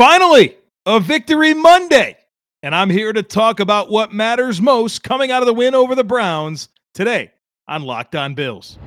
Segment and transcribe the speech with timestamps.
[0.00, 0.56] Finally,
[0.86, 2.16] a victory Monday.
[2.62, 5.94] And I'm here to talk about what matters most coming out of the win over
[5.94, 7.32] the Browns today
[7.68, 8.78] on Locked On Bills.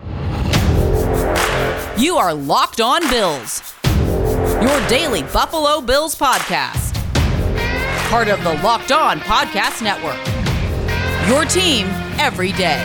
[2.00, 6.96] You are Locked On Bills, your daily Buffalo Bills podcast.
[8.10, 10.18] Part of the Locked On Podcast Network.
[11.30, 11.86] Your team
[12.18, 12.84] every day.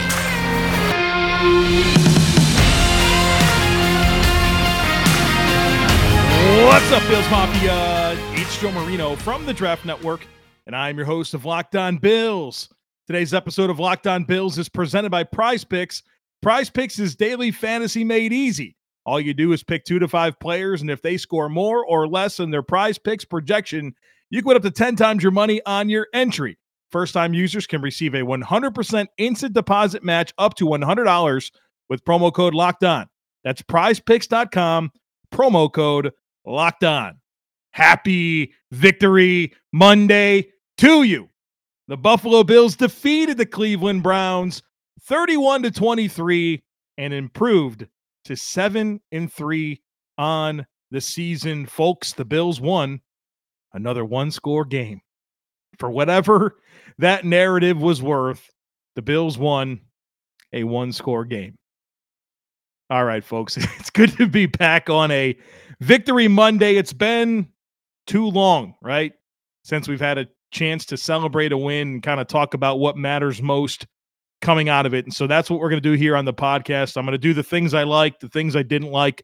[6.58, 8.16] What's up, Bills Mafia?
[8.32, 10.26] It's Joe Marino from the Draft Network,
[10.66, 12.68] and I'm your host of Locked On Bills.
[13.06, 16.02] Today's episode of Locked On Bills is presented by Prize Picks.
[16.42, 18.76] Prize Picks is daily fantasy made easy.
[19.06, 22.08] All you do is pick two to five players, and if they score more or
[22.08, 23.94] less than their prize picks projection,
[24.28, 26.58] you can win up to 10 times your money on your entry.
[26.90, 31.50] First time users can receive a 100% instant deposit match up to $100
[31.88, 33.06] with promo code locked on.
[33.44, 34.90] That's prizepicks.com,
[35.32, 36.10] promo code
[36.48, 37.18] locked on.
[37.72, 41.28] Happy victory Monday to you.
[41.86, 44.62] The Buffalo Bills defeated the Cleveland Browns
[45.02, 46.62] 31 to 23
[46.98, 47.86] and improved
[48.24, 49.80] to 7 and 3
[50.18, 51.66] on the season.
[51.66, 53.00] Folks, the Bills won
[53.72, 55.00] another one score game.
[55.78, 56.56] For whatever
[56.98, 58.50] that narrative was worth,
[58.96, 59.80] the Bills won
[60.52, 61.57] a one score game.
[62.90, 65.36] All right, folks, it's good to be back on a
[65.80, 66.76] Victory Monday.
[66.76, 67.48] It's been
[68.06, 69.12] too long, right?
[69.64, 72.96] Since we've had a chance to celebrate a win and kind of talk about what
[72.96, 73.86] matters most
[74.40, 75.04] coming out of it.
[75.04, 76.96] And so that's what we're going to do here on the podcast.
[76.96, 79.22] I'm going to do the things I like, the things I didn't like.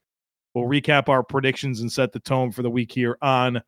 [0.52, 3.62] We'll recap our predictions and set the tone for the week here on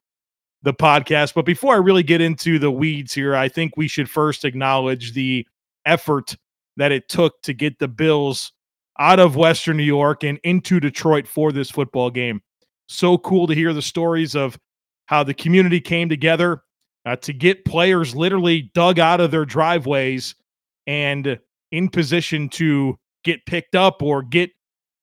[0.63, 1.35] the podcast.
[1.35, 5.15] But before I really get into the weeds here, I think we should first acknowledge
[5.15, 5.47] the
[5.87, 6.37] effort
[6.77, 8.53] that it took to get the Bills
[8.99, 12.41] out of Western New York and into Detroit for this football game.
[12.89, 14.59] So cool to hear the stories of
[15.07, 16.63] how the community came together
[17.05, 20.35] uh, to get players literally dug out of their driveways
[20.87, 21.39] and
[21.73, 24.51] in position to get picked up or get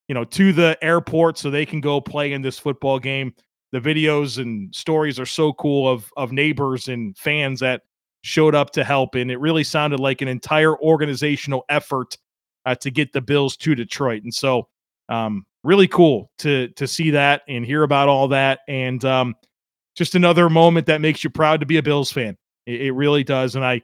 [0.08, 3.34] you know to the airport so they can go play in this football game.
[3.72, 7.82] The videos and stories are so cool of of neighbors and fans that
[8.22, 12.18] showed up to help and it really sounded like an entire organizational effort
[12.66, 14.24] uh, to get the bills to detroit.
[14.24, 14.68] And so
[15.10, 18.60] um, really cool to to see that and hear about all that.
[18.68, 19.36] And um,
[19.96, 22.38] just another moment that makes you proud to be a bills fan.
[22.66, 23.56] It, it, really does.
[23.56, 23.82] And i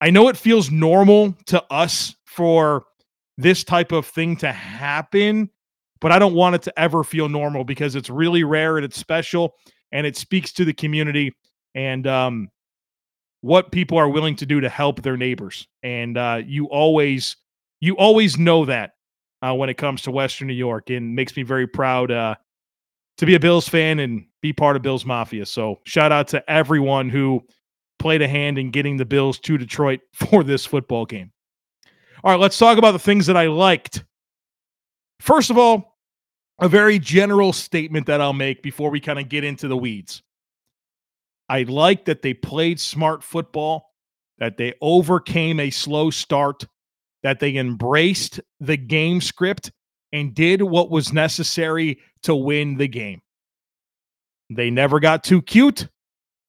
[0.00, 2.84] i know it feels normal to us for
[3.38, 5.48] this type of thing to happen
[6.00, 8.98] but i don't want it to ever feel normal because it's really rare and it's
[8.98, 9.54] special
[9.92, 11.32] and it speaks to the community
[11.74, 12.50] and um,
[13.42, 15.68] what people are willing to do to help their neighbors.
[15.82, 17.36] And uh, you always
[17.82, 18.92] you always know that
[19.42, 22.36] uh, when it comes to Western New York, and makes me very proud uh,
[23.18, 25.44] to be a Bills fan and be part of Bills Mafia.
[25.44, 27.42] So shout out to everyone who
[27.98, 31.32] played a hand in getting the Bills to Detroit for this football game.
[32.22, 34.04] All right, let's talk about the things that I liked.
[35.18, 35.98] First of all,
[36.60, 40.22] a very general statement that I'll make before we kind of get into the weeds.
[41.48, 43.90] I like that they played smart football,
[44.38, 46.64] that they overcame a slow start,
[47.22, 49.72] that they embraced the game script
[50.12, 53.22] and did what was necessary to win the game.
[54.50, 55.88] They never got too cute.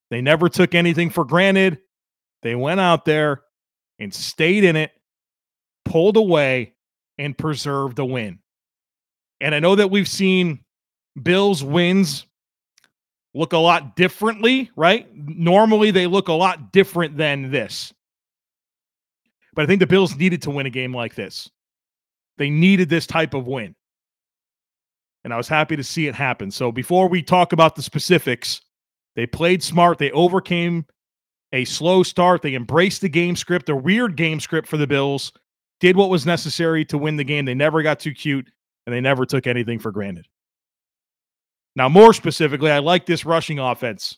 [0.10, 1.80] They never took anything for granted.
[2.42, 3.42] They went out there
[4.00, 4.92] and stayed in it,
[5.86, 6.74] pulled away,
[7.18, 8.40] and preserved the win.
[9.40, 10.64] And I know that we've seen
[11.22, 12.26] Bills wins
[13.34, 15.08] look a lot differently, right?
[15.16, 17.94] Normally they look a lot different than this.
[19.54, 21.50] But I think the Bills needed to win a game like this.
[22.38, 23.76] They needed this type of win.
[25.24, 26.52] And I was happy to see it happen.
[26.52, 28.62] So before we talk about the specifics,
[29.16, 30.00] they played smart.
[30.00, 30.86] They overcame
[31.54, 32.42] a slow start.
[32.42, 35.32] They embraced the game script, a weird game script for the Bills,
[35.80, 37.46] did what was necessary to win the game.
[37.46, 38.50] They never got too cute
[38.86, 40.28] and they never took anything for granted.
[41.76, 44.18] Now, more specifically, I like this rushing offense.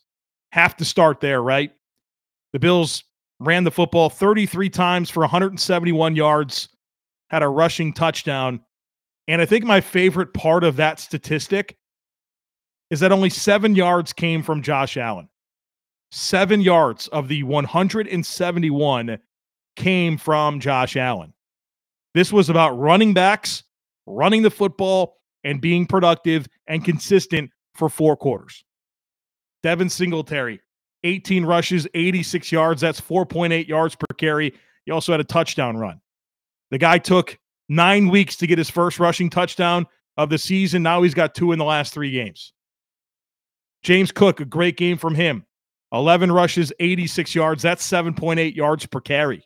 [0.52, 1.72] Have to start there, right?
[2.54, 3.04] The Bills
[3.40, 6.70] ran the football 33 times for 171 yards,
[7.30, 8.62] had a rushing touchdown.
[9.28, 11.78] And I think my favorite part of that statistic
[12.90, 15.28] is that only seven yards came from Josh Allen.
[16.12, 19.18] Seven yards of the 171
[19.76, 21.34] came from Josh Allen.
[22.14, 23.64] This was about running backs,
[24.06, 28.64] running the football, and being productive and consistent for four quarters.
[29.64, 30.62] Devin Singletary,
[31.06, 32.82] 18 rushes, 86 yards.
[32.82, 34.54] That's 4.8 yards per carry.
[34.86, 36.02] He also had a touchdown run.
[36.72, 37.38] The guy took
[37.70, 39.86] nine weeks to get his first rushing touchdown
[40.18, 40.84] of the season.
[40.84, 42.52] Now he's got two in the last three games.
[43.84, 45.46] James Cook, a great game from him.
[45.94, 47.62] 11 rushes, 86 yards.
[47.62, 49.44] That's 7.8 yards per carry.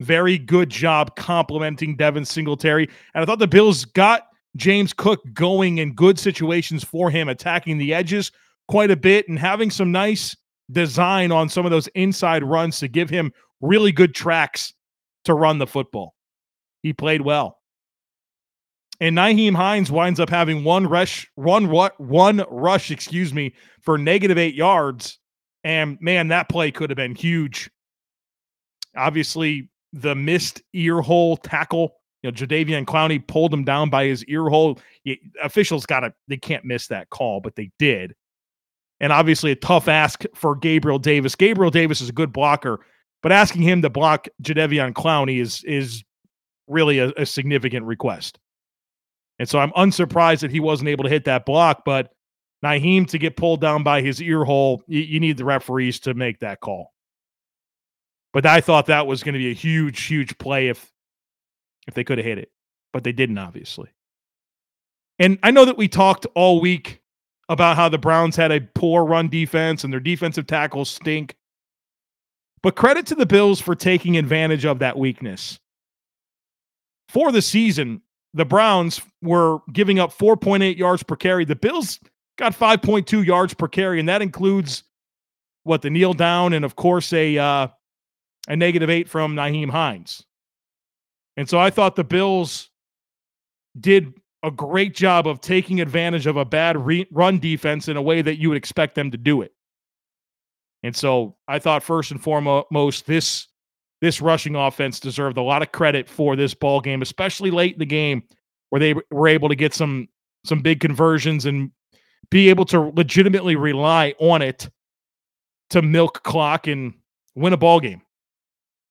[0.00, 2.88] Very good job complimenting Devin Singletary.
[3.14, 7.78] And I thought the Bills got James Cook going in good situations for him, attacking
[7.78, 8.32] the edges
[8.72, 10.34] quite a bit and having some nice
[10.70, 13.30] design on some of those inside runs to give him
[13.60, 14.72] really good tracks
[15.26, 16.14] to run the football.
[16.82, 17.58] He played well.
[18.98, 23.52] And Nyheim Hines winds up having one rush, one what one rush, excuse me,
[23.82, 25.18] for negative eight yards.
[25.64, 27.70] And man, that play could have been huge.
[28.96, 31.92] Obviously, the missed ear hole tackle.
[32.22, 34.80] You know, Jadeveon Clowney pulled him down by his ear hole.
[35.42, 38.14] Officials got to, they can't miss that call, but they did.
[39.02, 41.34] And obviously, a tough ask for Gabriel Davis.
[41.34, 42.80] Gabriel Davis is a good blocker,
[43.20, 46.04] but asking him to block Jadeveon Clowney is is
[46.68, 48.38] really a, a significant request.
[49.40, 51.82] And so I'm unsurprised that he wasn't able to hit that block.
[51.84, 52.12] But
[52.64, 56.14] Nyheim to get pulled down by his ear hole, you, you need the referees to
[56.14, 56.92] make that call.
[58.32, 60.90] But I thought that was going to be a huge, huge play if
[61.88, 62.52] if they could have hit it,
[62.92, 63.90] but they didn't, obviously.
[65.18, 67.01] And I know that we talked all week
[67.48, 71.36] about how the Browns had a poor run defense and their defensive tackles stink.
[72.62, 75.58] But credit to the Bills for taking advantage of that weakness.
[77.08, 78.00] For the season,
[78.34, 81.44] the Browns were giving up 4.8 yards per carry.
[81.44, 81.98] The Bills
[82.38, 84.84] got 5.2 yards per carry, and that includes
[85.64, 87.68] what the kneel down and of course a uh,
[88.48, 90.24] a negative eight from Nyheim Hines.
[91.36, 92.70] And so I thought the Bills
[93.78, 94.12] did
[94.42, 98.22] a great job of taking advantage of a bad re- run defense in a way
[98.22, 99.52] that you would expect them to do it.
[100.82, 103.46] And so I thought first and foremost this
[104.00, 107.78] this rushing offense deserved a lot of credit for this ball game, especially late in
[107.78, 108.24] the game
[108.70, 110.08] where they were able to get some
[110.44, 111.70] some big conversions and
[112.30, 114.68] be able to legitimately rely on it
[115.70, 116.94] to milk clock and
[117.36, 118.02] win a ball game.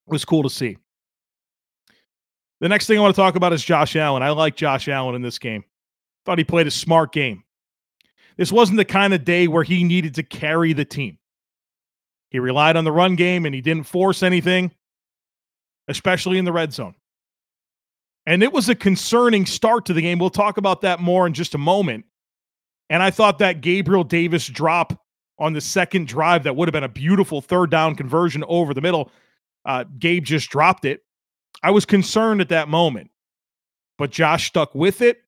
[0.07, 0.77] It was cool to see.
[2.61, 4.21] The next thing I want to talk about is Josh Allen.
[4.21, 5.63] I like Josh Allen in this game.
[6.25, 7.43] Thought he played a smart game.
[8.37, 11.17] This wasn't the kind of day where he needed to carry the team.
[12.29, 14.71] He relied on the run game and he didn't force anything,
[15.87, 16.93] especially in the red zone.
[18.27, 20.19] And it was a concerning start to the game.
[20.19, 22.05] We'll talk about that more in just a moment.
[22.91, 25.01] And I thought that Gabriel Davis drop
[25.39, 28.81] on the second drive that would have been a beautiful third down conversion over the
[28.81, 29.11] middle.
[29.65, 31.01] Uh, Gabe just dropped it.
[31.63, 33.11] I was concerned at that moment,
[33.97, 35.21] but Josh stuck with it.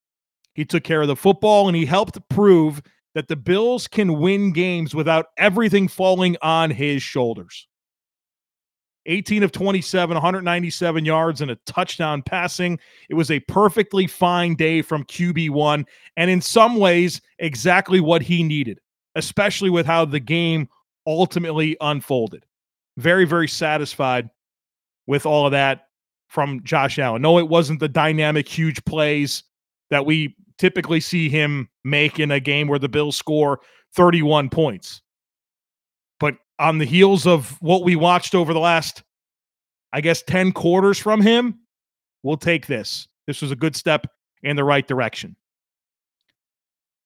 [0.55, 2.81] He took care of the football and he helped prove
[3.15, 7.67] that the Bills can win games without everything falling on his shoulders.
[9.05, 12.79] 18 of 27, 197 yards and a touchdown passing.
[13.09, 15.85] It was a perfectly fine day from QB1,
[16.15, 18.79] and in some ways, exactly what he needed,
[19.15, 20.69] especially with how the game
[21.05, 22.45] ultimately unfolded.
[22.97, 24.29] Very, very satisfied
[25.05, 25.87] with all of that
[26.33, 27.21] from Josh Allen.
[27.21, 29.43] No, it wasn't the dynamic, huge plays
[29.91, 33.59] that we typically see him make in a game where the Bills score
[33.95, 35.03] 31 points
[36.19, 39.03] But on the heels of what we watched over the last,
[39.93, 41.59] I guess, 10 quarters from him,
[42.23, 43.07] we'll take this.
[43.27, 44.07] This was a good step
[44.41, 45.35] in the right direction.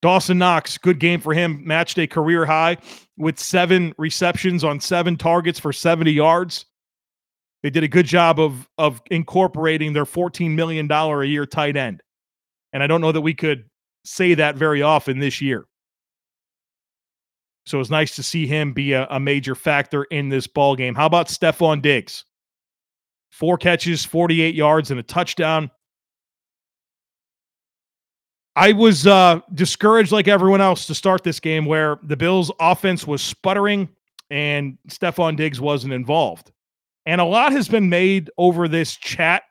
[0.01, 1.61] Dawson Knox, good game for him.
[1.65, 2.77] Matched a career high
[3.17, 6.65] with seven receptions on seven targets for 70 yards.
[7.63, 12.01] They did a good job of of incorporating their $14 million a year tight end.
[12.73, 13.65] And I don't know that we could
[14.05, 15.65] say that very often this year.
[17.65, 20.75] So it was nice to see him be a, a major factor in this ball
[20.75, 20.95] game.
[20.95, 22.23] How about Stefon Diggs?
[23.29, 25.69] Four catches, 48 yards, and a touchdown.
[28.55, 33.05] I was uh, discouraged, like everyone else, to start this game where the Bills' offense
[33.05, 33.89] was sputtering
[34.31, 36.51] and Stefon Diggs wasn't involved.
[37.07, 39.43] And a lot has been made over this chat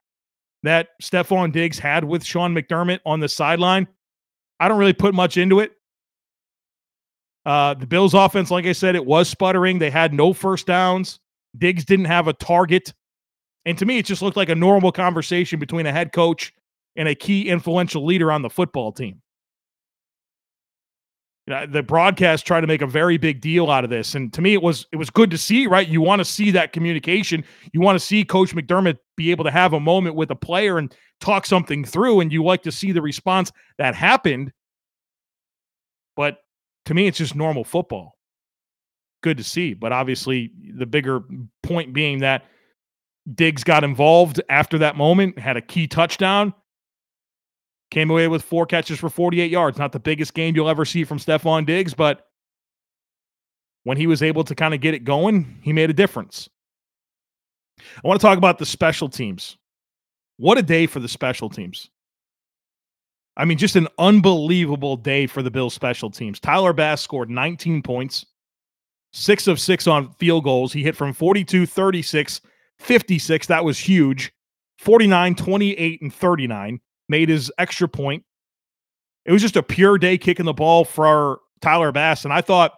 [0.63, 3.89] that Stefon Diggs had with Sean McDermott on the sideline.
[4.61, 5.73] I don't really put much into it.
[7.47, 9.79] Uh, the Bills' offense, like I said, it was sputtering.
[9.79, 11.19] They had no first downs.
[11.57, 12.93] Diggs didn't have a target.
[13.65, 16.53] And to me, it just looked like a normal conversation between a head coach
[16.95, 19.23] and a key influential leader on the football team.
[21.47, 24.33] You know, the broadcast tried to make a very big deal out of this, and
[24.33, 25.67] to me, it was it was good to see.
[25.67, 27.45] Right, you want to see that communication.
[27.73, 30.79] You want to see Coach McDermott be able to have a moment with a player
[30.79, 34.53] and talk something through, and you like to see the response that happened.
[36.17, 36.39] But
[36.87, 38.17] to me, it's just normal football.
[39.23, 39.75] Good to see.
[39.75, 41.21] But obviously, the bigger
[41.63, 42.45] point being that
[43.35, 46.55] Diggs got involved after that moment, had a key touchdown,
[47.91, 49.79] came away with four catches for 48 yards.
[49.79, 52.27] Not the biggest game you'll ever see from Stefon Diggs, but
[53.85, 56.49] when he was able to kind of get it going, he made a difference.
[57.79, 59.57] I want to talk about the special teams.
[60.39, 61.89] What a day for the special teams.
[63.37, 66.41] I mean, just an unbelievable day for the Bills special teams.
[66.41, 68.25] Tyler Bass scored 19 points,
[69.13, 70.73] six of six on field goals.
[70.73, 72.41] He hit from 42, 36,
[72.79, 73.47] 56.
[73.47, 74.33] That was huge.
[74.79, 76.81] 49, 28, and 39.
[77.09, 78.25] Made his extra point.
[79.25, 82.25] It was just a pure day kicking the ball for Tyler Bass.
[82.25, 82.73] And I thought,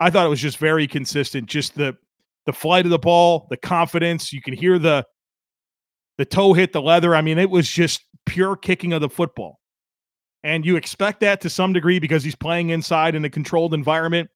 [0.00, 1.46] I thought it was just very consistent.
[1.46, 1.96] Just the
[2.46, 4.32] the flight of the ball, the confidence.
[4.32, 5.04] You can hear the
[6.16, 7.14] the toe hit the leather.
[7.14, 9.60] I mean, it was just pure kicking of the football.
[10.42, 14.30] And you expect that to some degree because he's playing inside in a controlled environment,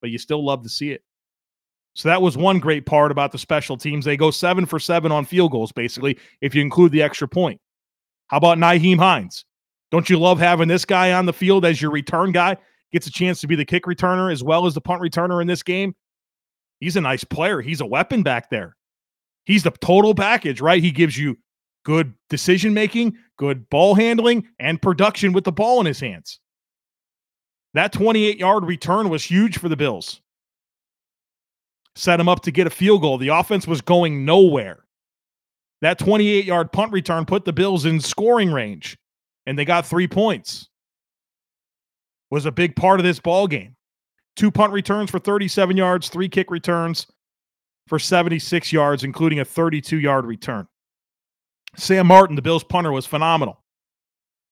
[0.00, 1.02] but you still love to see it.
[1.94, 4.04] So that was one great part about the special teams.
[4.04, 7.58] They go seven for seven on field goals, basically, if you include the extra point.
[8.28, 9.44] How about Nyheim Hines?
[9.90, 12.56] Don't you love having this guy on the field as your return guy?
[12.92, 15.46] Gets a chance to be the kick returner as well as the punt returner in
[15.46, 15.94] this game.
[16.80, 17.60] He's a nice player.
[17.60, 18.76] He's a weapon back there.
[19.44, 20.82] He's the total package, right?
[20.82, 21.38] He gives you
[21.84, 26.40] good decision making, good ball handling, and production with the ball in his hands.
[27.74, 30.20] That 28 yard return was huge for the Bills.
[31.94, 33.18] Set him up to get a field goal.
[33.18, 34.85] The offense was going nowhere.
[35.82, 38.96] That 28 yard punt return put the Bills in scoring range,
[39.46, 40.68] and they got three points.
[42.30, 43.76] Was a big part of this ball game.
[44.34, 47.06] Two punt returns for 37 yards, three kick returns
[47.86, 50.66] for 76 yards, including a 32 yard return.
[51.76, 53.62] Sam Martin, the Bills punter, was phenomenal.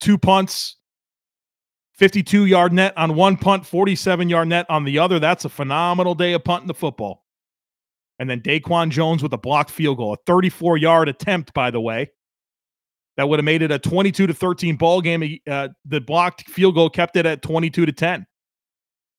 [0.01, 0.77] Two punts,
[1.95, 5.19] 52 yard net on one punt, 47 yard net on the other.
[5.19, 7.24] That's a phenomenal day of punting the football.
[8.25, 11.79] And then Daquan Jones with a blocked field goal, a 34 yard attempt, by the
[11.79, 12.11] way.
[13.19, 15.39] That would have made it a 22 to 13 ball game.
[15.47, 18.27] Uh, the blocked field goal kept it at 22 to 10.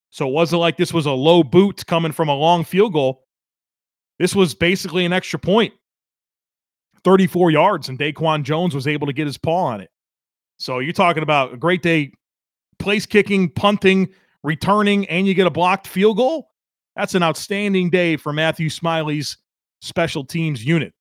[0.09, 3.25] So it wasn't like this was a low boot coming from a long field goal.
[4.17, 5.37] This was basically an extra
[7.03, 9.91] 34 yards, and Daquan Jones was able to get his paw on it.
[10.57, 12.11] So you're talking about a great day,
[12.79, 14.09] place kicking, punting,
[14.43, 16.49] returning, and you get a blocked field goal.
[16.95, 19.37] That's an outstanding day for Matthew Smiley's
[19.81, 20.93] special teams unit.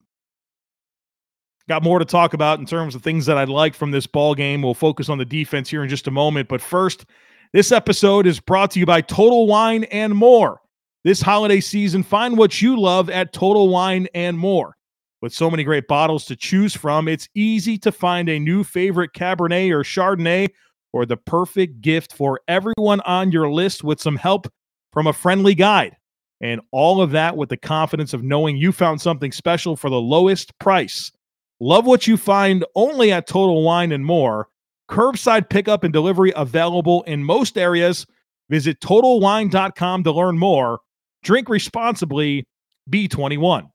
[1.69, 4.35] Got more to talk about in terms of things that I'd like from this ball
[4.35, 4.61] game.
[4.61, 6.49] We'll focus on the defense here in just a moment.
[6.49, 7.07] But first,
[7.55, 10.61] this episode is brought to you by Total Wine and More.
[11.05, 14.77] This holiday season, find what you love at Total Wine and More.
[15.23, 19.13] With so many great bottles to choose from, it's easy to find a new favorite
[19.15, 20.49] Cabernet or Chardonnay
[20.93, 24.53] or the perfect gift for everyone on your list with some help
[24.95, 25.97] from a friendly guide.
[26.41, 30.01] And all of that with the confidence of knowing you found something special for the
[30.01, 31.13] lowest price.
[31.61, 34.49] Love what you find only at Total Wine and More.
[34.91, 38.07] Curbside pickup and delivery available in most areas.
[38.51, 40.81] Visit totalwine.com to learn more.
[41.23, 42.47] Drink responsibly.
[42.91, 43.71] B21.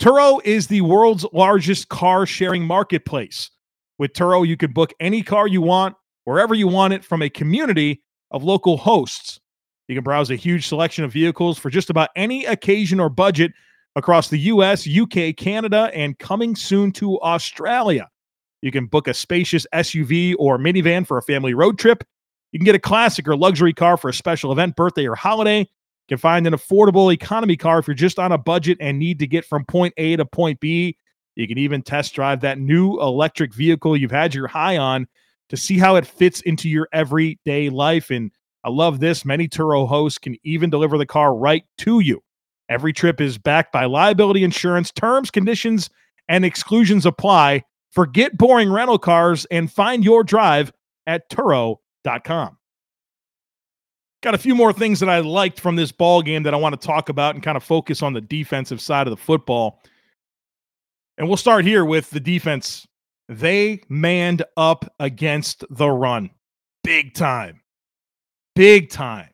[0.00, 3.50] Turo is the world's largest car sharing marketplace.
[3.98, 7.30] With Turo, you can book any car you want, wherever you want it, from a
[7.30, 9.40] community of local hosts.
[9.88, 13.52] You can browse a huge selection of vehicles for just about any occasion or budget
[13.94, 18.08] across the US, UK, Canada, and coming soon to Australia.
[18.62, 22.04] You can book a spacious SUV or minivan for a family road trip.
[22.52, 25.60] You can get a classic or luxury car for a special event, birthday, or holiday
[25.60, 25.66] You
[26.08, 29.26] can find an affordable economy car if you're just on a budget and need to
[29.26, 30.96] get from point A to point B.
[31.36, 35.06] You can even test drive that new electric vehicle you've had your high on
[35.48, 38.10] to see how it fits into your everyday life.
[38.10, 38.32] And
[38.66, 39.24] I love this.
[39.24, 42.20] Many Turo hosts can even deliver the car right to you.
[42.68, 44.90] Every trip is backed by liability insurance.
[44.90, 45.88] Terms, conditions,
[46.28, 47.62] and exclusions apply.
[47.92, 50.72] Forget boring rental cars and find your drive
[51.06, 52.58] at Turo.com.
[54.24, 56.78] Got a few more things that I liked from this ball game that I want
[56.78, 59.80] to talk about and kind of focus on the defensive side of the football.
[61.18, 62.84] And we'll start here with the defense.
[63.28, 66.30] They manned up against the run
[66.82, 67.60] big time.
[68.56, 69.28] Big time.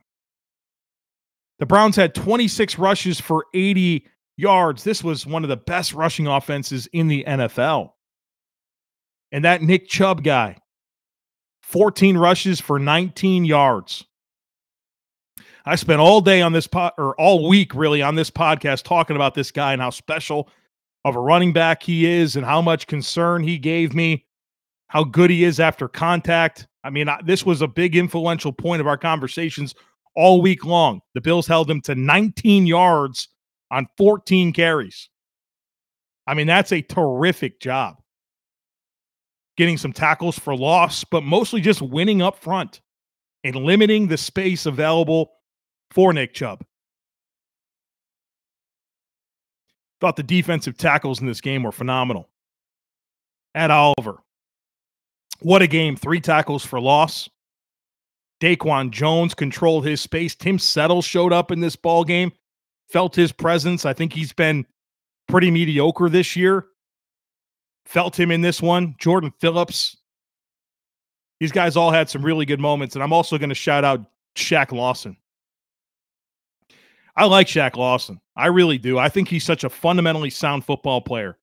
[1.60, 4.04] The Browns had 26 rushes for 80
[4.36, 4.82] yards.
[4.82, 7.92] This was one of the best rushing offenses in the NFL.
[9.30, 10.56] And that Nick Chubb guy,
[11.62, 14.04] 14 rushes for 19 yards.
[15.64, 19.14] I spent all day on this pot or all week really on this podcast talking
[19.14, 20.48] about this guy and how special
[21.04, 24.26] of a running back he is and how much concern he gave me,
[24.88, 26.66] how good he is after contact.
[26.84, 29.74] I mean, I, this was a big influential point of our conversations
[30.14, 31.00] all week long.
[31.14, 33.28] The Bills held him to 19 yards
[33.70, 35.08] on 14 carries.
[36.26, 37.96] I mean, that's a terrific job.
[39.56, 42.80] Getting some tackles for loss, but mostly just winning up front
[43.44, 45.32] and limiting the space available
[45.90, 46.64] for Nick Chubb.
[50.00, 52.28] Thought the defensive tackles in this game were phenomenal.
[53.54, 54.22] Ed Oliver,
[55.42, 55.96] what a game.
[55.96, 57.28] Three tackles for loss.
[58.40, 60.34] Daquan Jones controlled his space.
[60.34, 62.32] Tim Settle showed up in this ball game,
[62.88, 63.86] felt his presence.
[63.86, 64.66] I think he's been
[65.28, 66.66] pretty mediocre this year.
[67.86, 68.94] Felt him in this one.
[68.98, 69.96] Jordan Phillips.
[71.40, 72.94] These guys all had some really good moments.
[72.94, 74.04] And I'm also going to shout out
[74.36, 75.16] Shaq Lawson.
[77.16, 78.20] I like Shaq Lawson.
[78.36, 78.98] I really do.
[78.98, 81.36] I think he's such a fundamentally sound football player.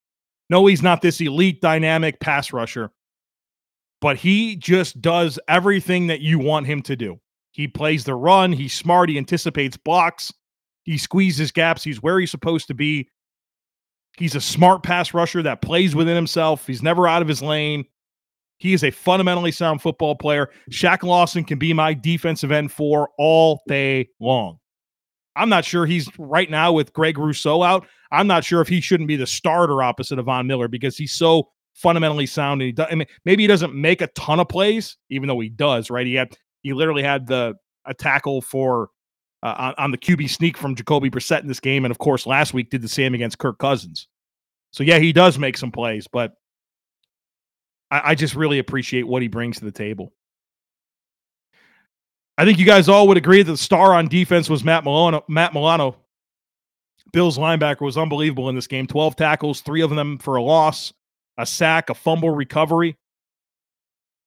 [0.50, 2.92] No, he's not this elite dynamic pass rusher,
[4.02, 7.20] but he just does everything that you want him to do.
[7.52, 10.34] He plays the run, he's smart, he anticipates blocks,
[10.84, 13.10] he squeezes gaps, he's where he's supposed to be.
[14.18, 16.68] He's a smart pass rusher that plays within himself.
[16.68, 17.86] He's never out of his lane.
[18.58, 20.50] He is a fundamentally sound football player.
[20.70, 24.60] Shaq Lawson can be my defensive end for all day long.
[25.38, 27.88] I'm not sure he's right now with Greg Rousseau out.
[28.12, 31.14] I'm not sure if he shouldn't be the starter opposite of Von Miller because he's
[31.14, 32.62] so fundamentally sound.
[32.62, 35.40] And he does, I mean, maybe he doesn't make a ton of plays, even though
[35.40, 35.90] he does.
[35.90, 36.06] Right?
[36.06, 38.90] He had he literally had the a tackle for
[39.42, 42.26] uh, on, on, the QB sneak from Jacoby Brissett in this game, and of course
[42.26, 44.08] last week did the same against Kirk Cousins.
[44.72, 46.34] So yeah, he does make some plays, but
[47.90, 50.14] I, I just really appreciate what he brings to the table.
[52.38, 55.26] I think you guys all would agree that the star on defense was Matt Milano.
[55.28, 55.98] Matt Milano,
[57.12, 58.88] Bills linebacker, was unbelievable in this game.
[58.88, 60.94] 12 tackles, three of them for a loss,
[61.40, 62.98] a sack, a fumble recovery.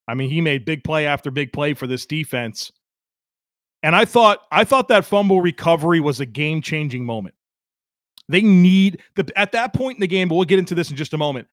[0.07, 2.71] I mean, he made big play after big play for this defense.
[3.83, 7.35] And I thought I thought that fumble recovery was a game-changing moment.
[8.27, 10.97] They need the at that point in the game, but we'll get into this in
[10.97, 11.47] just a moment.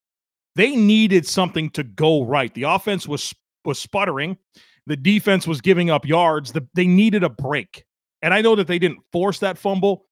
[0.57, 2.53] They needed something to go right.
[2.55, 4.37] The offense was was sputtering
[4.87, 6.53] the defense was giving up yards.
[6.53, 7.85] The, they needed a break.
[8.23, 10.07] And I know that they didn't force that fumble,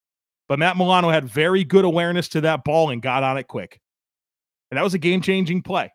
[0.48, 3.80] but Matt Milano had very good awareness to that ball and got on it quick.
[4.70, 5.90] And that was a game changing play.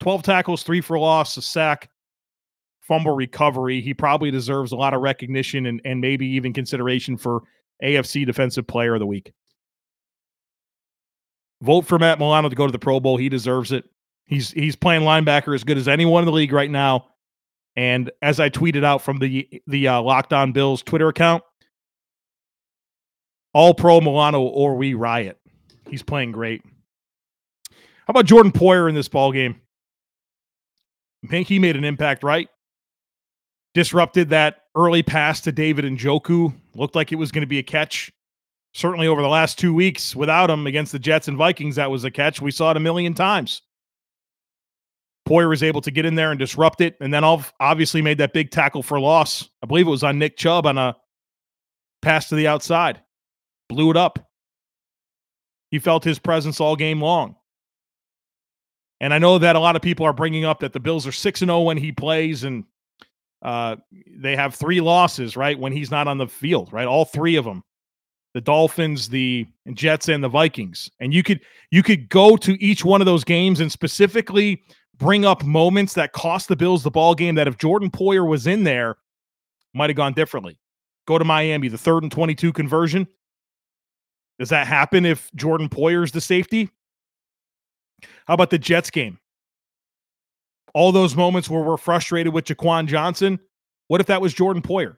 [0.00, 1.88] 12 tackles, three for loss, a sack,
[2.80, 3.80] fumble recovery.
[3.80, 7.42] He probably deserves a lot of recognition and, and maybe even consideration for
[7.82, 9.32] AFC Defensive Player of the Week.
[11.62, 13.16] Vote for Matt Milano to go to the Pro Bowl.
[13.16, 13.84] He deserves it.
[14.26, 17.06] He's he's playing linebacker as good as anyone in the league right now.
[17.76, 21.42] And as I tweeted out from the the uh, Locked On Bills Twitter account,
[23.54, 25.38] all pro Milano or we riot.
[25.88, 26.62] He's playing great.
[28.06, 29.60] How about Jordan Poyer in this ball game?
[31.28, 32.48] He made an impact, right?
[33.74, 36.54] Disrupted that early pass to David Njoku.
[36.74, 38.12] Looked like it was going to be a catch.
[38.74, 42.04] Certainly over the last two weeks, without him against the Jets and Vikings, that was
[42.04, 42.40] a catch.
[42.40, 43.62] We saw it a million times.
[45.28, 48.32] Poyer was able to get in there and disrupt it, and then obviously made that
[48.32, 49.48] big tackle for loss.
[49.62, 50.96] I believe it was on Nick Chubb on a
[52.02, 53.00] pass to the outside,
[53.68, 54.30] blew it up.
[55.72, 57.34] He felt his presence all game long.
[59.00, 61.12] And I know that a lot of people are bringing up that the Bills are
[61.12, 62.64] 6 and 0 when he plays, and
[63.42, 63.76] uh,
[64.16, 65.58] they have three losses, right?
[65.58, 66.86] When he's not on the field, right?
[66.86, 67.62] All three of them
[68.36, 70.90] the Dolphins, the Jets, and the Vikings.
[71.00, 74.62] And you could you could go to each one of those games and specifically
[74.98, 78.46] bring up moments that cost the Bills the ball game that if Jordan Poyer was
[78.46, 78.96] in there,
[79.72, 80.58] might have gone differently.
[81.06, 83.06] Go to Miami, the third and 22 conversion.
[84.38, 86.68] Does that happen if Jordan Poyer's the safety?
[88.26, 89.18] How about the Jets game?
[90.74, 93.38] All those moments where we're frustrated with Jaquan Johnson.
[93.88, 94.96] What if that was Jordan Poyer?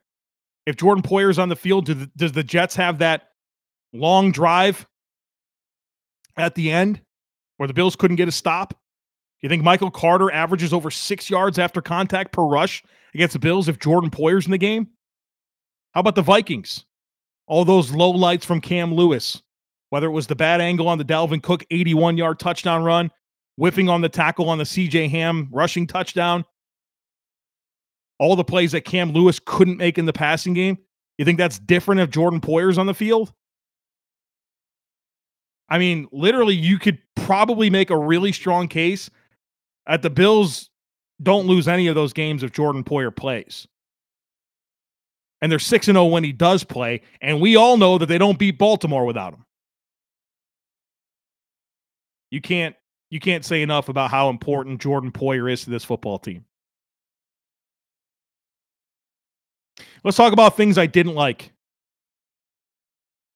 [0.67, 3.29] If Jordan Poyer's on the field, do the, does the Jets have that
[3.93, 4.87] long drive
[6.37, 7.01] at the end
[7.57, 8.79] where the Bills couldn't get a stop?
[9.41, 12.83] You think Michael Carter averages over six yards after contact per rush
[13.15, 14.89] against the Bills if Jordan Poyer's in the game?
[15.93, 16.85] How about the Vikings?
[17.47, 19.41] All those low lights from Cam Lewis,
[19.91, 23.11] whether it was the bad angle on the Dalvin Cook 81 yard touchdown run,
[23.59, 26.45] whiffing on the tackle on the CJ Ham rushing touchdown,
[28.19, 30.79] all the plays that Cam Lewis couldn't make in the passing game.
[31.19, 33.33] You think that's different if Jordan Poyer's on the field?
[35.69, 39.11] I mean, literally, you could probably make a really strong case
[39.87, 40.71] at the Bills
[41.21, 43.67] don't lose any of those games if Jordan Poyer plays.
[45.43, 47.03] And they're 6 0 when he does play.
[47.21, 49.45] And we all know that they don't beat Baltimore without him.
[52.31, 52.77] You can't
[53.11, 56.45] you can't say enough about how important Jordan Poyer is to this football team.
[60.05, 61.53] Let's talk about things I didn't like.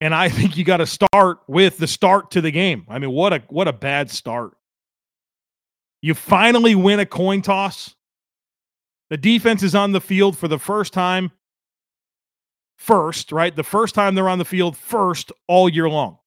[0.01, 2.85] And I think you got to start with the start to the game.
[2.89, 4.53] I mean, what a what a bad start.
[6.01, 7.95] You finally win a coin toss.
[9.09, 11.31] The defense is on the field for the first time.
[12.77, 13.55] First, right?
[13.55, 16.17] The first time they're on the field first all year long.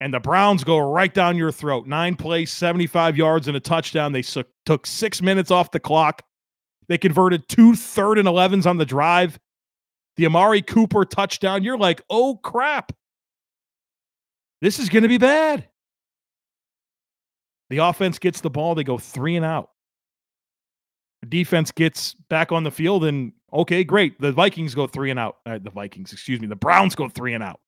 [0.00, 1.86] And the Browns go right down your throat.
[1.86, 4.12] Nine plays, 75 yards, and a touchdown.
[4.12, 6.22] They su- took six minutes off the clock.
[6.88, 9.38] They converted two third and 11s on the drive.
[10.16, 11.62] The Amari Cooper touchdown.
[11.62, 12.92] You're like, oh crap.
[14.60, 15.68] This is going to be bad.
[17.70, 18.74] The offense gets the ball.
[18.74, 19.70] They go three and out.
[21.22, 24.20] The defense gets back on the field, and okay, great.
[24.20, 25.36] The Vikings go three and out.
[25.44, 26.46] Uh, the Vikings, excuse me.
[26.46, 27.60] The Browns go three and out.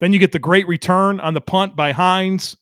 [0.00, 2.56] Then you get the great return on the punt by Hines.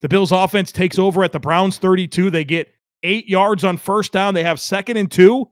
[0.00, 2.30] The Bills offense takes over at the Browns 32.
[2.30, 2.72] They get
[3.02, 4.34] eight yards on first down.
[4.34, 5.48] They have second and two.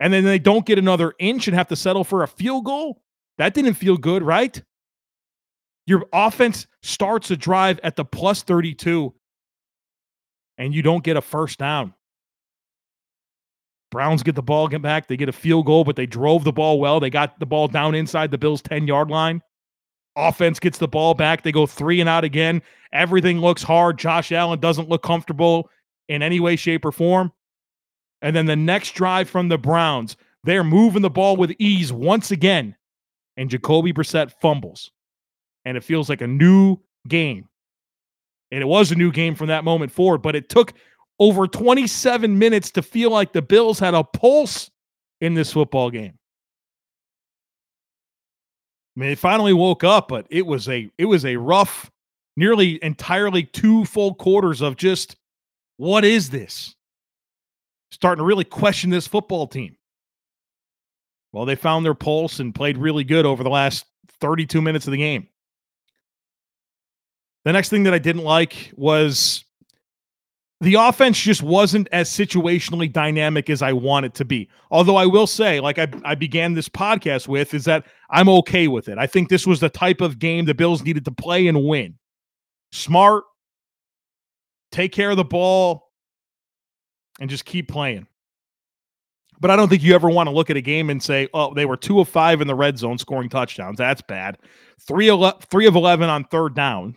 [0.00, 3.02] And then they don't get another inch and have to settle for a field goal.
[3.38, 4.62] That didn't feel good, right?
[5.86, 9.14] Your offense starts a drive at the plus 32
[10.58, 11.94] and you don't get a first down.
[13.90, 15.08] Browns get the ball get back.
[15.08, 17.00] They get a field goal, but they drove the ball well.
[17.00, 19.40] They got the ball down inside the Bills' 10 yard line.
[20.18, 21.42] Offense gets the ball back.
[21.42, 22.60] They go three and out again.
[22.92, 23.98] Everything looks hard.
[23.98, 25.70] Josh Allen doesn't look comfortable
[26.08, 27.32] in any way, shape, or form.
[28.20, 32.30] And then the next drive from the Browns, they're moving the ball with ease once
[32.30, 32.74] again.
[33.36, 34.90] And Jacoby Brissett fumbles.
[35.64, 37.48] And it feels like a new game.
[38.50, 40.72] And it was a new game from that moment forward, but it took
[41.20, 44.70] over 27 minutes to feel like the Bills had a pulse
[45.20, 46.17] in this football game.
[48.98, 51.88] I mean, they finally woke up, but it was a it was a rough,
[52.36, 55.14] nearly entirely two full quarters of just
[55.76, 56.74] what is this?
[57.92, 59.76] Starting to really question this football team.
[61.32, 63.84] Well, they found their pulse and played really good over the last
[64.20, 65.28] 32 minutes of the game.
[67.44, 69.44] The next thing that I didn't like was
[70.60, 74.48] the offense just wasn't as situationally dynamic as I want it to be.
[74.70, 78.66] Although I will say, like I, I began this podcast with, is that I'm okay
[78.66, 78.98] with it.
[78.98, 81.96] I think this was the type of game the Bills needed to play and win.
[82.72, 83.24] Smart,
[84.72, 85.92] take care of the ball,
[87.20, 88.08] and just keep playing.
[89.40, 91.54] But I don't think you ever want to look at a game and say, oh,
[91.54, 93.78] they were two of five in the red zone scoring touchdowns.
[93.78, 94.38] That's bad.
[94.80, 96.96] Three, ele- three of 11 on third down.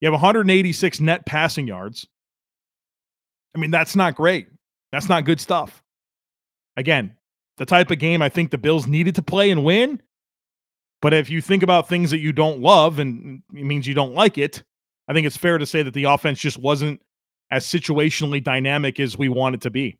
[0.00, 2.06] You have 186 net passing yards.
[3.56, 4.48] I mean, that's not great.
[4.92, 5.82] That's not good stuff.
[6.76, 7.16] Again,
[7.56, 10.02] the type of game I think the Bills needed to play and win.
[11.00, 14.14] But if you think about things that you don't love and it means you don't
[14.14, 14.62] like it,
[15.08, 17.00] I think it's fair to say that the offense just wasn't
[17.50, 19.98] as situationally dynamic as we want it to be.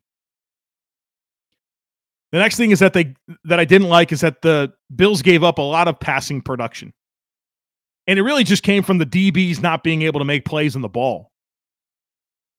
[2.31, 3.15] The next thing is that they
[3.45, 6.93] that I didn't like is that the Bills gave up a lot of passing production.
[8.05, 10.81] And it really just came from the DBs not being able to make plays on
[10.81, 11.31] the ball.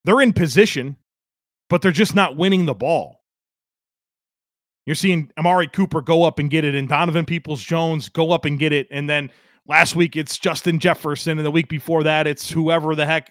[0.09, 0.97] They're in position,
[1.69, 3.21] but they're just not winning the ball.
[4.87, 8.47] You're seeing Amari Cooper go up and get it, and Donovan Peoples Jones go up
[8.47, 8.89] and get it.
[8.91, 9.31] And then
[9.67, 13.31] last week it's Justin Jefferson, and the week before that it's whoever the heck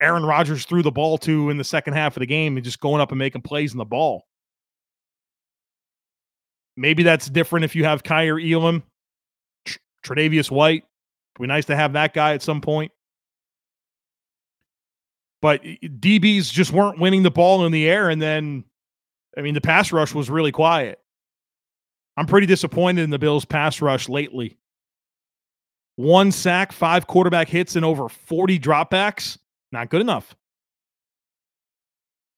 [0.00, 2.80] Aaron Rodgers threw the ball to in the second half of the game and just
[2.80, 4.24] going up and making plays in the ball.
[6.74, 8.82] Maybe that's different if you have Kaiir Elam,
[10.06, 10.84] Tre'Davious White.
[11.34, 12.92] It'd be nice to have that guy at some point.
[15.40, 18.08] But DBs just weren't winning the ball in the air.
[18.10, 18.64] And then,
[19.36, 20.98] I mean, the pass rush was really quiet.
[22.16, 24.58] I'm pretty disappointed in the Bills' pass rush lately.
[25.94, 29.38] One sack, five quarterback hits, and over 40 dropbacks.
[29.70, 30.34] Not good enough.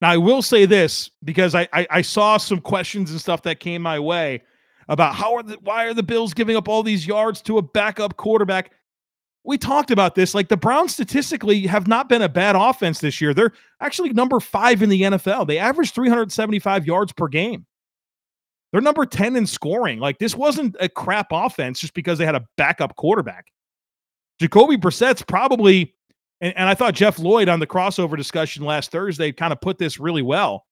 [0.00, 3.60] Now, I will say this because I, I, I saw some questions and stuff that
[3.60, 4.42] came my way
[4.88, 7.62] about how are the why are the Bills giving up all these yards to a
[7.62, 8.72] backup quarterback?
[9.44, 10.34] We talked about this.
[10.34, 13.32] Like the Browns statistically have not been a bad offense this year.
[13.32, 15.46] They're actually number five in the NFL.
[15.46, 17.66] They average 375 yards per game.
[18.72, 19.98] They're number 10 in scoring.
[19.98, 23.46] Like this wasn't a crap offense just because they had a backup quarterback.
[24.38, 25.94] Jacoby Brissett's probably,
[26.40, 29.78] and, and I thought Jeff Lloyd on the crossover discussion last Thursday kind of put
[29.78, 30.66] this really well.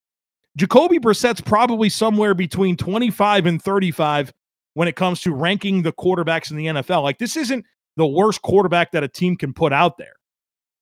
[0.56, 4.32] Jacoby Brissett's probably somewhere between 25 and 35
[4.74, 7.02] when it comes to ranking the quarterbacks in the NFL.
[7.02, 7.64] Like this isn't
[7.98, 10.14] the worst quarterback that a team can put out there.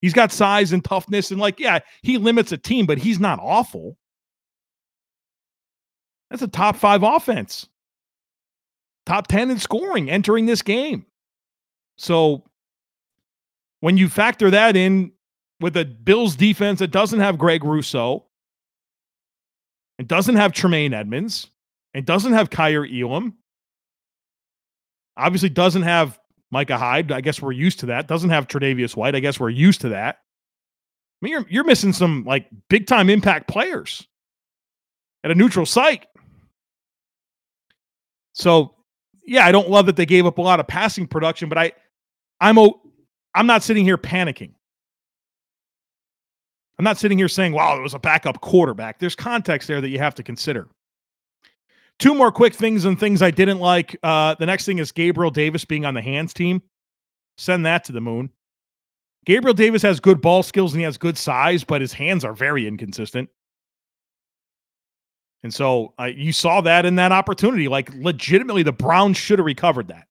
[0.01, 3.41] He's got size and toughness, and like, yeah, he limits a team, but he's not
[3.43, 3.97] awful.
[6.31, 7.69] That's a top five offense,
[9.05, 11.07] top 10 in scoring entering this game.
[11.97, 12.45] So
[13.81, 15.13] when you factor that in
[15.61, 18.27] with a Bills defense that doesn't have Greg Rousseau,
[19.99, 21.49] it doesn't have Tremaine Edmunds
[21.97, 23.33] it doesn't have Kaiir Elam,
[25.17, 26.19] obviously doesn't have
[26.51, 28.07] Micah Hyde, I guess we're used to that.
[28.07, 29.15] Doesn't have Tre'Davious White.
[29.15, 30.17] I guess we're used to that.
[30.17, 34.07] I mean, you're you're missing some like big time impact players
[35.25, 36.07] at a neutral site.
[38.33, 38.75] So,
[39.27, 41.73] yeah, I don't love that they gave up a lot of passing production, but I
[42.41, 42.81] I'm o-
[43.35, 44.53] I'm not sitting here panicking.
[46.79, 48.99] I'm not sitting here saying, wow, it was a backup quarterback.
[48.99, 50.69] There's context there that you have to consider.
[51.99, 53.97] Two more quick things and things I didn't like.
[54.03, 56.63] Uh, the next thing is Gabriel Davis being on the hands team.
[57.39, 58.31] Send that to the moon.
[59.25, 62.33] Gabriel Davis has good ball skills and he has good size, but his hands are
[62.33, 63.29] very inconsistent.
[65.43, 67.69] And so uh, you saw that in that opportunity.
[67.69, 70.07] Like, legitimately, the Browns should have recovered that.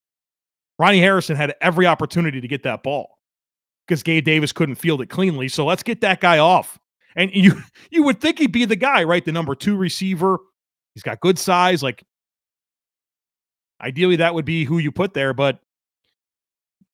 [0.77, 3.17] Ronnie Harrison had every opportunity to get that ball
[3.87, 5.47] because Gabe Davis couldn't field it cleanly.
[5.47, 6.79] So let's get that guy off.
[7.15, 9.23] And you you would think he'd be the guy, right?
[9.23, 10.39] The number two receiver.
[10.95, 11.83] He's got good size.
[11.83, 12.03] Like
[13.79, 15.59] ideally, that would be who you put there, but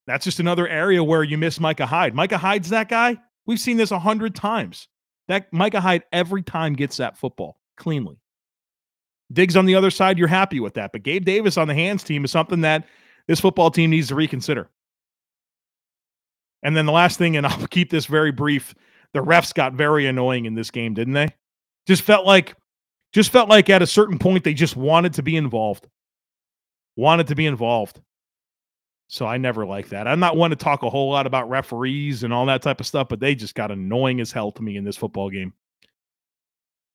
[0.08, 2.14] that's just another area where you miss Micah Hyde.
[2.14, 3.18] Micah Hyde's that guy.
[3.46, 4.88] We've seen this a hundred times.
[5.28, 8.20] That Micah Hyde every time gets that football cleanly.
[9.32, 10.92] Diggs on the other side, you're happy with that.
[10.92, 12.86] But Gabe Davis on the hands team is something that
[13.28, 14.70] this football team needs to reconsider.
[16.64, 18.76] And then the last thing, and I'll keep this very brief,
[19.14, 21.30] the refs got very annoying in this game, didn't they?
[21.88, 22.56] Just felt like,
[23.12, 25.88] just felt like at a certain point they just wanted to be involved.
[26.96, 28.02] Wanted to be involved.
[29.08, 30.08] So I never like that.
[30.08, 32.88] I'm not one to talk a whole lot about referees and all that type of
[32.88, 35.54] stuff, but they just got annoying as hell to me in this football game.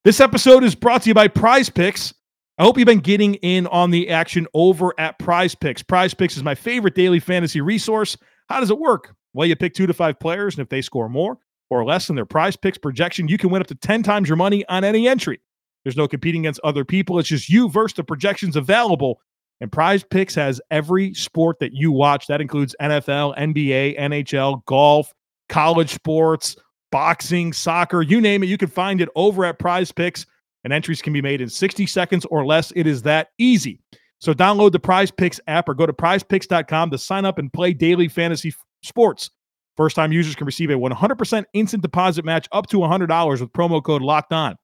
[0.05, 2.15] This episode is brought to you by Prize Picks.
[2.59, 5.83] I hope you've been getting in on the action over at Prize Picks.
[5.83, 8.17] Prize Picks is my favorite daily fantasy resource.
[8.49, 9.15] How does it work?
[9.35, 12.17] Well, you pick two to five players, and if they score more or less than
[12.17, 15.09] their prize picks projection, you can win up to 10 times your money on any
[15.09, 15.41] entry.
[15.87, 17.16] There's no competing against other people.
[17.20, 19.20] It's just you versus the projections available.
[19.61, 22.27] And Prize Picks has every sport that you watch.
[22.27, 25.14] That includes NFL, NBA, NHL, golf,
[25.49, 26.57] college sports,
[26.90, 28.49] boxing, soccer, you name it.
[28.49, 30.27] You can find it over at Prize Picks
[30.64, 32.72] and entries can be made in 60 seconds or less.
[32.75, 33.79] It is that easy.
[34.18, 37.72] So download the Prize Picks app or go to prizepicks.com to sign up and play
[37.72, 39.31] daily fantasy f- sports.
[39.77, 43.81] First time users can receive a 100% instant deposit match up to $100 with promo
[43.81, 44.57] code locked on.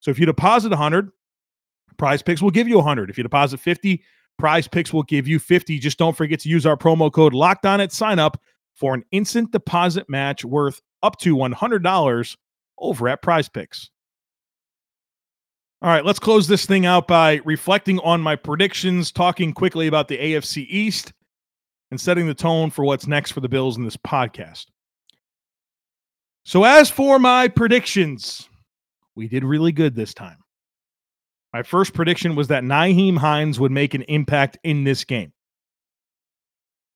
[0.00, 1.10] So if you deposit 100,
[1.96, 3.10] Prize Picks will give you 100.
[3.10, 4.02] If you deposit 50,
[4.38, 5.78] Prize Picks will give you 50.
[5.78, 8.40] Just don't forget to use our promo code locked on at sign up
[8.74, 12.36] for an instant deposit match worth up to $100
[12.78, 13.90] over at Prize Picks.
[15.82, 20.08] All right, let's close this thing out by reflecting on my predictions, talking quickly about
[20.08, 21.12] the AFC East,
[21.90, 24.66] and setting the tone for what's next for the Bills in this podcast.
[26.44, 28.48] So, as for my predictions,
[29.16, 30.36] we did really good this time.
[31.52, 35.32] My first prediction was that Nyheim Hines would make an impact in this game.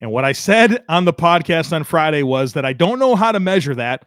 [0.03, 3.33] And what I said on the podcast on Friday was that I don't know how
[3.33, 4.07] to measure that,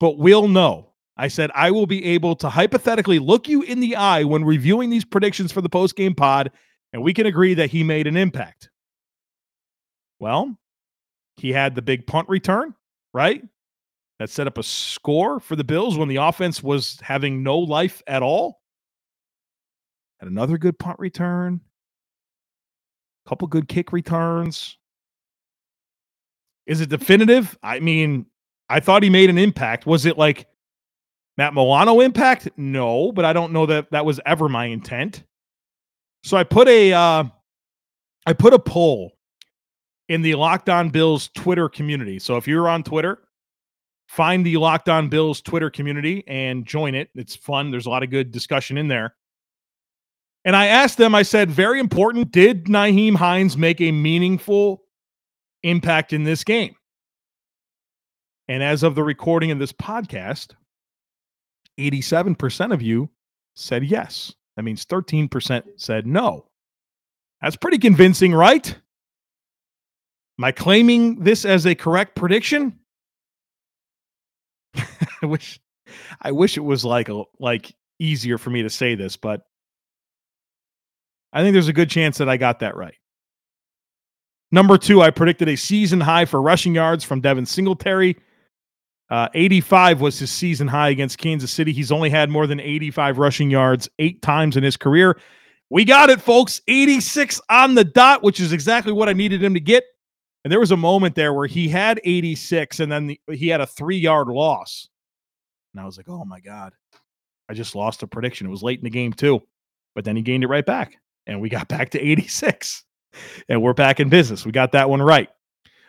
[0.00, 0.92] but we'll know.
[1.16, 4.90] I said I will be able to hypothetically look you in the eye when reviewing
[4.90, 6.50] these predictions for the post game pod,
[6.92, 8.70] and we can agree that he made an impact.
[10.18, 10.56] Well,
[11.36, 12.74] he had the big punt return,
[13.12, 13.42] right?
[14.22, 18.04] That set up a score for the Bills when the offense was having no life
[18.06, 18.60] at all.
[20.20, 21.60] Had another good punt return,
[23.26, 24.78] a couple good kick returns.
[26.66, 27.58] Is it definitive?
[27.64, 28.26] I mean,
[28.68, 29.86] I thought he made an impact.
[29.86, 30.46] Was it like
[31.36, 32.48] Matt Milano impact?
[32.56, 35.24] No, but I don't know that that was ever my intent.
[36.22, 37.24] So I put a uh,
[38.24, 39.14] I put a poll
[40.08, 42.20] in the Locked On Bills Twitter community.
[42.20, 43.18] So if you're on Twitter,
[44.12, 47.08] find the Locked On Bills Twitter community and join it.
[47.14, 47.70] It's fun.
[47.70, 49.14] There's a lot of good discussion in there.
[50.44, 54.82] And I asked them, I said, very important, did Nyheim Hines make a meaningful
[55.62, 56.74] impact in this game?
[58.48, 60.56] And as of the recording of this podcast,
[61.80, 63.08] 87% of you
[63.54, 64.34] said yes.
[64.56, 66.48] That means 13% said no.
[67.40, 68.68] That's pretty convincing, right?
[70.38, 72.78] Am I claiming this as a correct prediction?
[75.22, 75.60] I wish
[76.20, 79.42] I wish it was like a like easier for me to say this, but
[81.32, 82.94] I think there's a good chance that I got that right.
[84.50, 88.18] Number two, I predicted a season high for rushing yards from Devin Singletary.
[89.08, 91.72] Uh, 85 was his season high against Kansas City.
[91.72, 95.18] He's only had more than 85 rushing yards eight times in his career.
[95.70, 96.60] We got it, folks.
[96.68, 99.84] 86 on the dot, which is exactly what I needed him to get.
[100.44, 103.60] And there was a moment there where he had 86 and then the, he had
[103.60, 104.88] a three yard loss.
[105.72, 106.72] And I was like, oh my God,
[107.48, 108.46] I just lost a prediction.
[108.46, 109.42] It was late in the game, too.
[109.94, 112.84] But then he gained it right back and we got back to 86
[113.48, 114.44] and we're back in business.
[114.44, 115.28] We got that one right.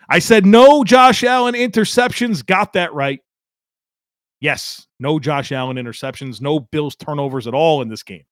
[0.09, 2.45] I said no Josh Allen interceptions.
[2.45, 3.21] Got that right.
[4.41, 8.25] Yes, no Josh Allen interceptions, no Bills turnovers at all in this game.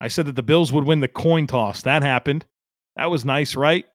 [0.00, 1.82] I said that the Bills would win the coin toss.
[1.82, 2.46] That happened.
[2.98, 3.86] That was nice, right?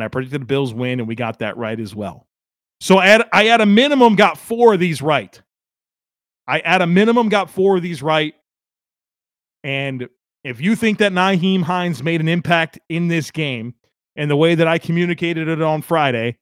[0.00, 2.26] and I predicted the Bills win, and we got that right as well.
[2.80, 5.40] So I at, I at a minimum got four of these right.
[6.48, 8.34] I at a minimum got four of these right.
[9.62, 10.08] And
[10.42, 13.74] if you think that Nyheim Hines made an impact in this game
[14.16, 16.38] and the way that I communicated it on Friday,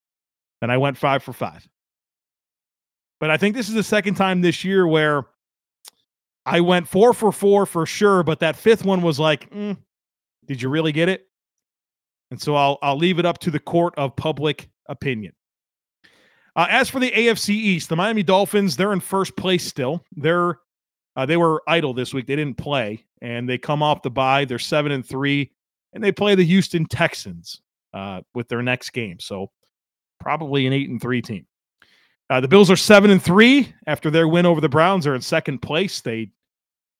[0.60, 1.68] then I went five for five.
[3.18, 5.26] But I think this is the second time this year where
[6.46, 9.76] I went four for four for sure, but that fifth one was like, mm,
[10.46, 11.27] did you really get it?
[12.30, 15.32] And so I'll I'll leave it up to the court of public opinion.
[16.56, 20.04] Uh, as for the AFC East, the Miami Dolphins, they're in first place still.
[20.16, 20.58] They're
[21.16, 22.26] uh, they were idle this week.
[22.26, 24.44] They didn't play, and they come off the bye.
[24.44, 25.52] They're seven and three,
[25.92, 27.60] and they play the Houston Texans
[27.94, 29.18] uh, with their next game.
[29.20, 29.50] So
[30.20, 31.46] probably an eight and three team.
[32.30, 35.04] Uh, the Bills are seven and three after their win over the Browns.
[35.04, 36.00] They're in second place.
[36.00, 36.30] They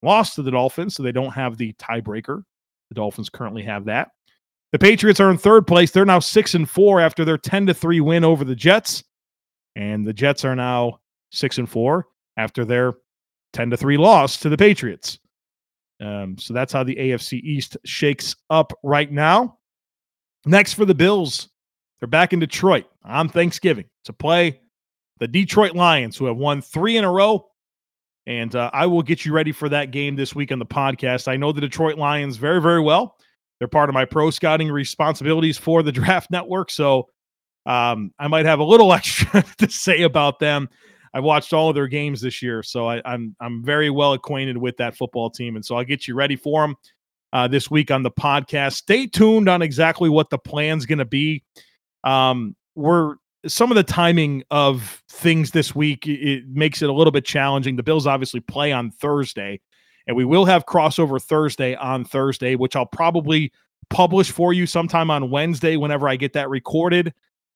[0.02, 2.42] lost to the Dolphins, so they don't have the tiebreaker.
[2.88, 4.10] The Dolphins currently have that.
[4.72, 5.90] The Patriots are in third place.
[5.90, 9.02] They're now six and four after their ten to three win over the Jets,
[9.76, 11.00] and the Jets are now
[11.30, 12.94] six and four after their
[13.52, 15.18] ten to three loss to the Patriots.
[16.00, 19.58] Um, so that's how the AFC East shakes up right now.
[20.46, 21.48] Next for the Bills,
[21.98, 24.60] they're back in Detroit on Thanksgiving to play
[25.18, 27.48] the Detroit Lions, who have won three in a row.
[28.26, 31.28] And uh, I will get you ready for that game this week on the podcast.
[31.28, 33.16] I know the Detroit Lions very, very well.
[33.58, 36.70] They're part of my pro scouting responsibilities for the Draft Network.
[36.70, 37.08] So
[37.66, 40.68] um, I might have a little extra to say about them.
[41.14, 44.12] I've watched all of their games this year, so I, am I'm, I'm very well
[44.12, 46.76] acquainted with that football team, and so I'll get you ready for them
[47.32, 48.74] uh, this week on the podcast.
[48.74, 51.42] Stay tuned on exactly what the plan's going to be.
[52.04, 53.16] Um, we're
[53.46, 57.76] some of the timing of things this week it makes it a little bit challenging.
[57.76, 59.60] The Bills obviously play on Thursday,
[60.08, 63.52] and we will have crossover Thursday on Thursday, which I'll probably
[63.90, 67.12] publish for you sometime on Wednesday whenever I get that recorded.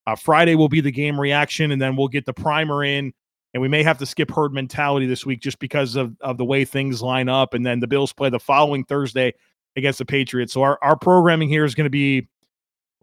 [0.06, 3.12] Uh, Friday will be the game reaction, and then we'll get the primer in.
[3.54, 6.44] And we may have to skip herd mentality this week just because of, of the
[6.44, 7.54] way things line up.
[7.54, 9.34] And then the Bills play the following Thursday
[9.76, 10.52] against the Patriots.
[10.52, 12.24] So our, our programming here is going to be a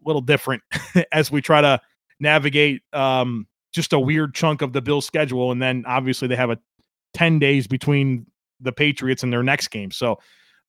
[0.06, 0.64] little different
[1.12, 1.80] as we try to
[2.20, 5.52] navigate um, just a weird chunk of the Bills schedule.
[5.52, 6.58] And then obviously they have a
[7.14, 8.26] 10 days between
[8.62, 9.92] the Patriots in their next game.
[9.92, 10.20] So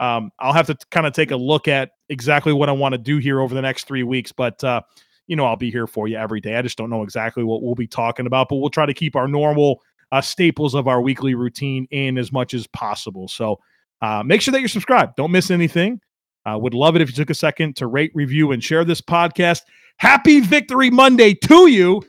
[0.00, 2.98] um, I'll have to kind of take a look at exactly what I want to
[2.98, 4.33] do here over the next three weeks.
[4.33, 4.81] But, uh,
[5.26, 6.57] you know, I'll be here for you every day.
[6.57, 9.14] I just don't know exactly what we'll be talking about, but we'll try to keep
[9.14, 13.29] our normal uh, staples of our weekly routine in as much as possible.
[13.29, 13.61] So
[14.00, 15.16] uh, make sure that you're subscribed.
[15.16, 16.00] Don't miss anything.
[16.46, 19.03] Uh, would love it if you took a second to rate, review, and share this
[19.03, 19.61] podcast.
[19.98, 22.03] Happy Victory Monday to you.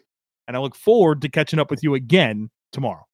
[0.47, 3.05] And I look forward to catching up with you again tomorrow.